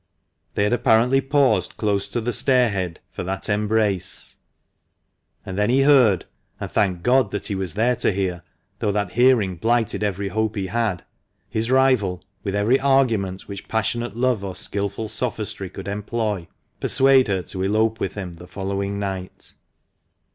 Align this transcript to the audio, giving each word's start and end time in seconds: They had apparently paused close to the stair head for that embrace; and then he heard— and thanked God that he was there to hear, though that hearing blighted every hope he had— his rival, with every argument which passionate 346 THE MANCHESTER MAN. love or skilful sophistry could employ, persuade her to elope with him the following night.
They 0.55 0.63
had 0.63 0.73
apparently 0.73 1.21
paused 1.21 1.77
close 1.77 2.09
to 2.09 2.19
the 2.19 2.33
stair 2.33 2.71
head 2.71 3.01
for 3.11 3.21
that 3.21 3.47
embrace; 3.49 4.37
and 5.45 5.59
then 5.59 5.69
he 5.69 5.83
heard— 5.83 6.25
and 6.59 6.71
thanked 6.71 7.03
God 7.03 7.29
that 7.29 7.45
he 7.45 7.53
was 7.53 7.75
there 7.75 7.95
to 7.97 8.11
hear, 8.11 8.41
though 8.79 8.91
that 8.91 9.11
hearing 9.11 9.57
blighted 9.57 10.03
every 10.03 10.29
hope 10.29 10.55
he 10.55 10.65
had— 10.65 11.03
his 11.51 11.69
rival, 11.69 12.23
with 12.43 12.55
every 12.55 12.79
argument 12.79 13.47
which 13.47 13.67
passionate 13.67 14.13
346 14.13 14.69
THE 14.71 14.79
MANCHESTER 14.79 14.79
MAN. 14.79 14.85
love 14.87 14.95
or 14.95 15.07
skilful 15.07 15.07
sophistry 15.07 15.69
could 15.69 15.87
employ, 15.87 16.47
persuade 16.79 17.27
her 17.27 17.43
to 17.43 17.61
elope 17.61 17.99
with 17.99 18.15
him 18.15 18.33
the 18.33 18.47
following 18.47 18.97
night. 18.97 19.53